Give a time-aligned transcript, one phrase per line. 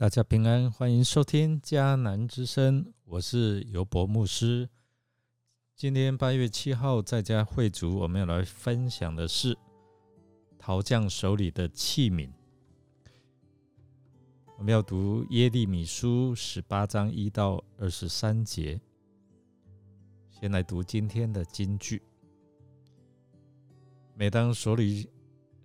[0.00, 4.66] 大家平安，欢迎收听迦南之声，我是尤博牧师。
[5.76, 9.54] 今天八月七号在家会主，我们要来分享的是
[10.58, 12.30] 陶匠手里的器皿。
[14.56, 18.80] 我们要读耶利米书十八章一到二十三节。
[20.30, 22.00] 先来读今天的金句：
[24.14, 25.10] 每当手里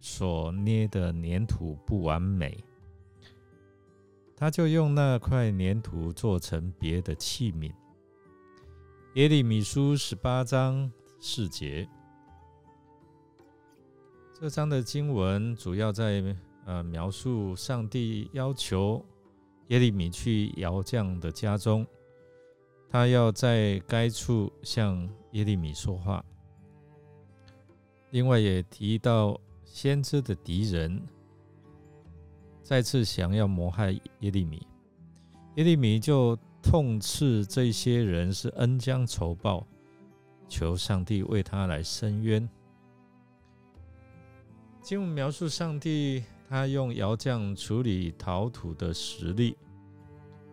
[0.00, 2.58] 所捏的粘土不完美。
[4.44, 7.72] 他就用那块粘土做成别的器皿。
[9.14, 11.88] 耶利米书十八章四节，
[14.38, 16.22] 这章的经文主要在
[16.66, 19.02] 呃描述上帝要求
[19.68, 21.86] 耶利米去窑匠的家中，
[22.90, 26.22] 他要在该处向耶利米说话。
[28.10, 31.02] 另外也提到先知的敌人。
[32.64, 34.66] 再次想要谋害耶利米，
[35.56, 39.66] 耶利米就痛斥这些人是恩将仇报，
[40.48, 42.48] 求上帝为他来伸冤。
[44.80, 49.54] 经文描述上帝他用窑匠处理陶土的实力，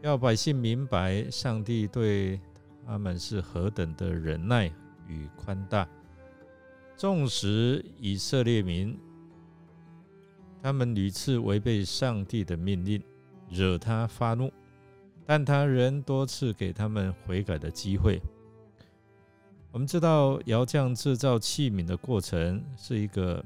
[0.01, 2.41] 要百姓明白上帝对
[2.85, 4.69] 他们是何等的忍耐
[5.07, 5.87] 与宽大，
[6.97, 8.99] 纵使以色列民。
[10.63, 13.01] 他们屡次违背上帝的命令，
[13.49, 14.51] 惹他发怒，
[15.25, 18.21] 但他仍多次给他们悔改的机会。
[19.71, 23.43] 我们知道，窑匠制造器皿的过程是一个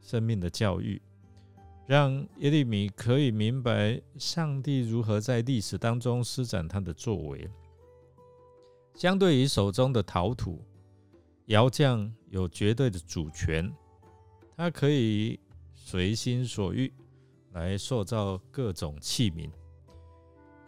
[0.00, 1.02] 生命的教育，
[1.86, 7.50] 让耶利米可以明白上帝如何在历史当中施展他的作为。
[8.94, 10.62] 相对于手中的陶土，
[11.46, 13.72] 窑匠有绝对的主权，
[14.56, 15.40] 他可以。
[15.86, 16.92] 随心所欲
[17.52, 19.48] 来塑造各种器皿。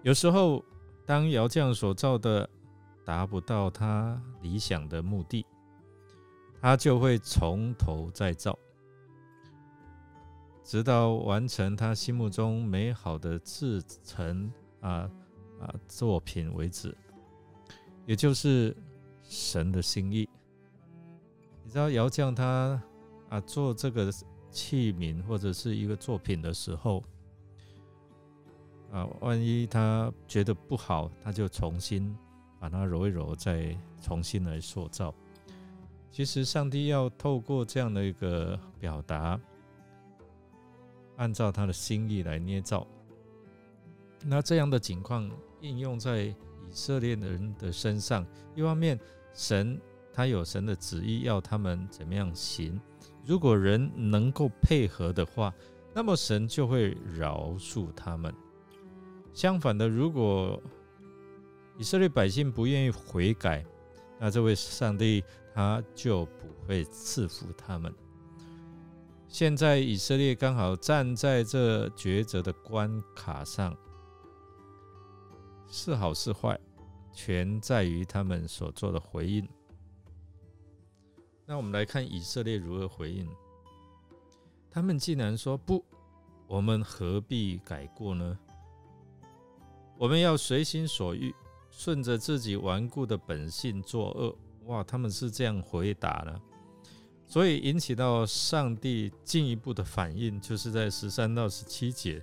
[0.05, 0.65] 有时候，
[1.05, 2.49] 当窑匠所造的
[3.05, 5.45] 达不到他理想的目的，
[6.61, 8.57] 他就会从头再造，
[10.63, 14.49] 直到完成他心目中美好的制成
[14.81, 15.11] 啊
[15.59, 16.97] 啊作品为止。
[18.07, 18.73] 也就是
[19.25, 20.29] 神的心意。
[21.65, 22.81] 你知道，窑匠他
[23.29, 24.13] 啊做这个。
[24.51, 27.03] 器皿或者是一个作品的时候，
[28.91, 32.17] 啊，万一他觉得不好，他就重新
[32.59, 35.15] 把它揉一揉，再重新来塑造。
[36.11, 39.39] 其实上帝要透过这样的一个表达，
[41.17, 42.87] 按照他的心意来捏造。
[44.25, 46.35] 那这样的情况应用在以
[46.71, 48.27] 色列人的身上，
[48.57, 48.99] 一方面
[49.35, 49.81] 神
[50.13, 52.81] 他有神的旨意，要他们怎么样行。
[53.29, 55.53] 如果人能够配合的话，
[55.93, 58.35] 那么神就会饶恕他们。
[59.35, 60.59] 相反的，如果
[61.77, 63.63] 以色列百姓不愿意悔改，
[64.19, 65.23] 那这位上帝
[65.55, 67.95] 他就不会赐福他们。
[69.29, 73.77] 现在以色列刚好站在这抉择的关卡上，
[75.69, 76.59] 是好是坏，
[77.13, 79.47] 全在于他们所做的回应。
[81.51, 83.27] 那我们来看以色列如何回应。
[84.71, 85.83] 他们竟然说不，
[86.47, 88.39] 我们何必改过呢？
[89.97, 91.35] 我们要随心所欲，
[91.71, 94.37] 顺着自己顽固的本性作恶。
[94.67, 96.39] 哇，他们是这样回答的，
[97.27, 102.23] 所以引起到上帝进一步的反应，就是在十三到十七节，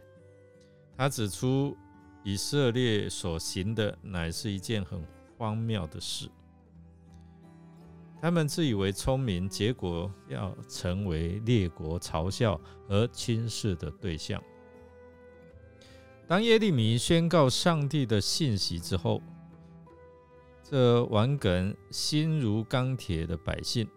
[0.96, 1.76] 他指出
[2.24, 5.04] 以色列所行的乃是一件很
[5.36, 6.30] 荒谬的事。
[8.22, 14.42] 他们自以为聪明，结果要成为列国嘲笑和轻视的对象。
[16.28, 19.22] 当耶利米宣告上帝的信息之后，
[20.64, 23.88] 这顽梗心如钢铁的百姓，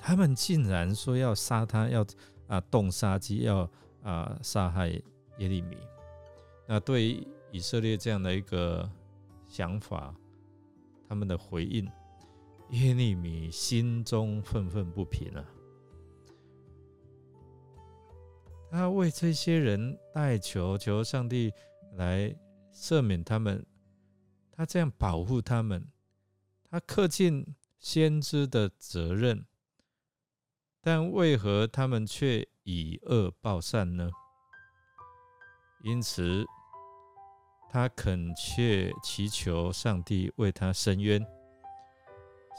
[0.00, 2.04] 他们竟然说要杀他，要
[2.48, 3.70] 啊动杀机，要
[4.02, 5.02] 啊杀害耶
[5.46, 5.76] 利米。
[6.66, 8.90] 那对以色列这样的一个
[9.46, 10.12] 想法，
[11.08, 11.88] 他们的回应。
[12.70, 15.44] 耶利米心中愤愤不平啊！
[18.70, 21.50] 他为这些人代求，求上帝
[21.94, 22.34] 来
[22.72, 23.64] 赦免他们，
[24.52, 25.90] 他这样保护他们，
[26.70, 29.46] 他恪尽先知的责任，
[30.82, 34.10] 但为何他们却以恶报善呢？
[35.82, 36.44] 因此，
[37.70, 41.26] 他恳切祈求上帝为他伸冤。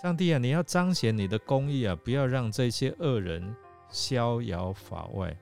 [0.01, 3.53] 上帝啊，你要彰显你的公义啊，不要让这些恶人
[3.89, 5.37] 逍遥法外。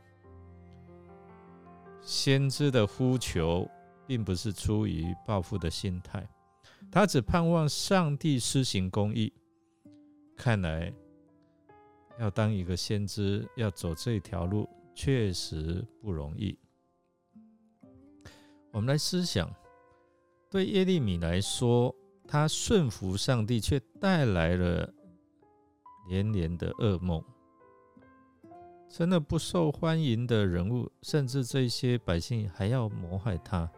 [2.02, 3.70] 先知的呼求，
[4.08, 6.28] 并不是出于报复的心态，
[6.92, 9.32] 他只盼望上帝施行公义。
[10.36, 10.92] 看来，
[12.18, 16.58] 要当一个先知，要走这条路，确实不容易。
[18.72, 19.54] 我们来思想，
[20.50, 21.94] 对耶利米来说，
[22.28, 24.94] 他顺服上帝，却带来了
[26.10, 27.24] 连连的噩梦。
[28.90, 33.70] 真的不受欢迎的人物，甚至这些百姓还要谋害他，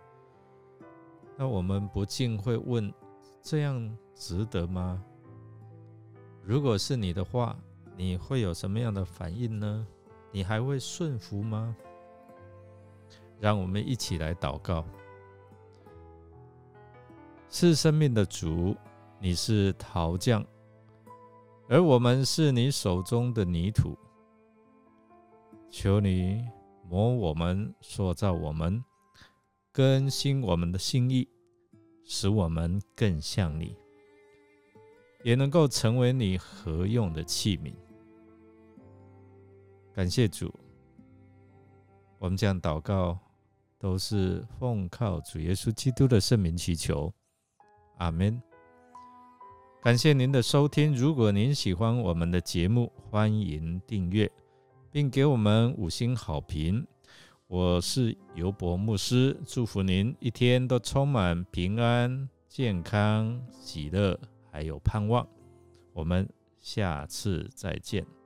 [1.36, 2.94] 那我们不禁会问：
[3.42, 5.04] 这样值得吗？
[6.44, 7.58] 如果是你的话，
[7.98, 9.86] 你会有什么样的反应呢？
[10.32, 11.76] 你还会顺服吗？
[13.40, 14.86] 让我们一起来祷告：
[17.52, 18.76] 是生命的主，
[19.20, 20.46] 你是陶匠，
[21.68, 23.98] 而我们是你手中的泥土。
[25.68, 26.48] 求你
[26.88, 28.84] 磨我们，塑造我们，
[29.72, 31.28] 更新我们的心意，
[32.04, 33.76] 使我们更像你，
[35.24, 37.74] 也能够成为你合用的器皿。
[39.92, 40.54] 感谢主，
[42.20, 43.18] 我们将祷告
[43.80, 47.12] 都是奉靠主耶稣基督的圣名祈求，
[48.00, 48.42] 阿门。
[49.82, 54.30] 感谢您的收听，如果您喜欢我们的节目，欢迎订阅。
[54.92, 56.86] 并给我们五星好评。
[57.48, 64.20] 我是尤博牧师，祝福您一天都充满平安、健康、喜乐，
[64.52, 65.28] 还有盼望。
[65.94, 66.28] 我们
[66.60, 68.19] 下次再见。